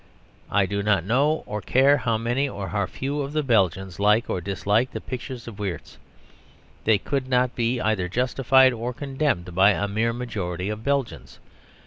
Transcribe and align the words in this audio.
I 0.49 0.65
do 0.65 0.81
not 0.81 1.03
know 1.03 1.43
or 1.45 1.61
care 1.61 1.97
how 1.97 2.17
many 2.17 2.49
or 2.49 2.69
how 2.69 2.87
few 2.87 3.21
of 3.21 3.33
the 3.33 3.43
Belgians 3.43 3.99
like 3.99 4.31
or 4.31 4.41
dislike 4.41 4.93
the 4.93 4.99
pictures 4.99 5.47
of 5.47 5.59
Wiertz. 5.59 5.99
They 6.85 6.97
could 6.97 7.29
not 7.29 7.53
be 7.55 7.79
either 7.79 8.09
justified 8.09 8.73
or 8.73 8.93
condemned 8.95 9.53
by 9.53 9.73
a 9.73 9.87
mere 9.87 10.11
majority 10.11 10.69
of 10.69 10.83
Belgians. 10.83 11.37